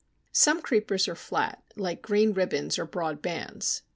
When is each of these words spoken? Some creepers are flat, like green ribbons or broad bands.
Some 0.31 0.63
creepers 0.63 1.07
are 1.07 1.13
flat, 1.13 1.61
like 1.75 2.01
green 2.01 2.33
ribbons 2.33 2.79
or 2.79 2.85
broad 2.87 3.21
bands. 3.21 3.83